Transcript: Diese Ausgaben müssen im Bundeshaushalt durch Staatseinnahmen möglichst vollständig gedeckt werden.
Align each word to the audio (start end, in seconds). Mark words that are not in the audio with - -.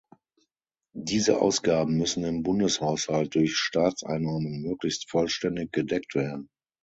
Diese 0.97 1.39
Ausgaben 1.39 1.95
müssen 1.95 2.23
im 2.23 2.41
Bundeshaushalt 2.41 3.35
durch 3.35 3.55
Staatseinnahmen 3.55 4.63
möglichst 4.63 5.07
vollständig 5.11 5.71
gedeckt 5.71 6.15
werden. 6.15 6.49